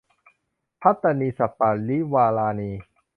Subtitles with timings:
[0.81, 2.71] ภัตตานิ สัปปะริวารานิ